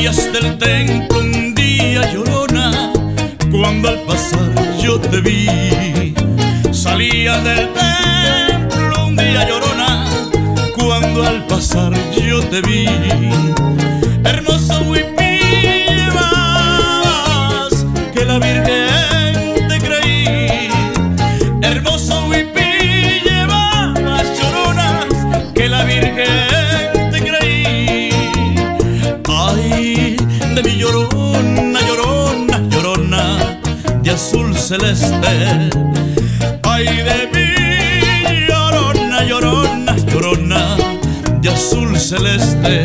Salías 0.00 0.32
del 0.32 0.56
templo 0.56 1.20
un 1.20 1.54
día 1.54 2.10
llorona, 2.10 2.90
cuando 3.50 3.90
al 3.90 4.00
pasar 4.04 4.78
yo 4.80 4.98
te 4.98 5.20
vi. 5.20 6.14
Salías 6.72 7.44
del 7.44 7.68
templo 7.74 9.08
un 9.08 9.14
día 9.14 9.46
llorona, 9.46 10.06
cuando 10.74 11.22
al 11.22 11.46
pasar 11.46 11.92
yo 12.16 12.40
te 12.44 12.62
vi. 12.62 12.86
Hermoso 14.24 14.96
de 30.54 30.62
mi 30.62 30.76
llorona, 30.76 31.80
llorona, 31.86 32.58
llorona, 32.70 33.38
de 34.02 34.10
azul 34.10 34.56
celeste. 34.56 35.70
Ay, 36.62 36.86
de 37.08 37.18
mi 37.34 38.46
llorona, 38.48 39.24
llorona, 39.24 39.96
llorona, 40.06 40.76
de 41.40 41.48
azul 41.50 41.96
celeste. 41.98 42.84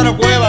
pasar 0.00 0.06
a 0.06 0.10
huevo. 0.12 0.39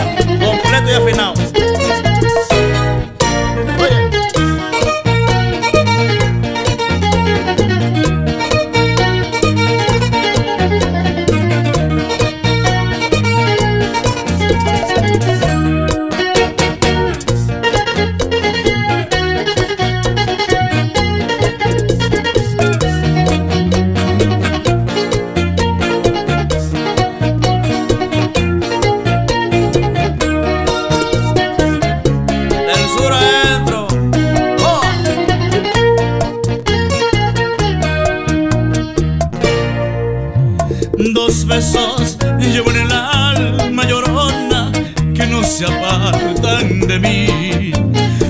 Besos 41.51 42.17
llevo 42.39 42.71
en 42.71 42.77
el 42.77 42.91
alma 42.91 43.83
llorona 43.85 44.71
que 45.13 45.25
no 45.27 45.43
se 45.43 45.65
apartan 45.65 46.79
de 46.81 46.97
mí. 46.99 47.71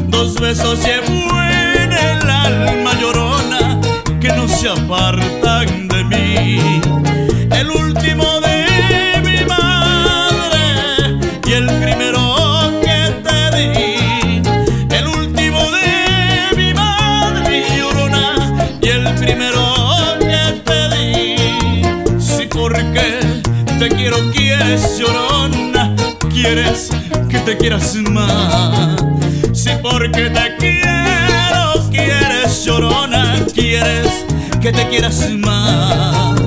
Dos 0.08 0.40
besos 0.40 0.80
llevo 0.84 1.40
en 1.40 1.94
el 1.94 2.30
alma 2.30 2.92
llorona 3.00 3.80
que 4.20 4.30
no 4.30 4.48
se 4.48 4.70
apartan 4.70 5.11
quieres 26.42 26.90
que 27.30 27.40
te 27.40 27.58
quieras 27.58 27.96
más. 28.10 28.96
Sí, 29.54 29.70
porque 29.82 30.30
te 30.30 30.56
quiero, 30.58 31.90
quieres 31.92 32.66
llorona, 32.66 33.36
quieres 33.54 34.26
que 34.62 34.72
te 34.72 34.88
quieras 34.90 35.30
más. 35.38 36.40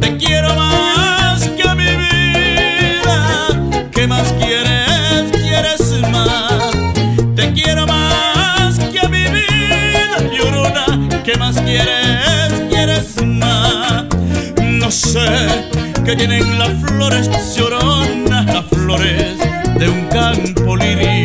Te 0.00 0.16
quiero 0.16 0.54
más 0.54 1.48
que 1.56 1.68
a 1.68 1.74
mi 1.74 1.90
vida. 2.04 3.48
¿Qué 3.92 4.06
más 4.06 4.32
quieres? 4.38 5.30
¿Quieres 5.30 6.10
más? 6.10 6.72
Te 7.36 7.52
quiero 7.52 7.86
más 7.86 8.78
que 8.78 9.00
a 9.00 9.08
mi 9.08 9.24
vida, 9.24 10.18
llorona. 10.36 11.22
¿Qué 11.24 11.36
más 11.36 11.60
quieres? 11.60 12.52
¿Quieres 12.70 13.24
más? 13.24 14.04
No 14.60 14.90
sé 14.90 15.28
qué 16.04 16.16
tienen 16.16 16.58
las 16.58 16.72
flores 16.84 17.28
lloronas 17.54 18.27
flores 18.88 19.36
de 19.78 19.86
un 19.86 20.06
campo 20.08 20.74
lirio. 20.74 21.17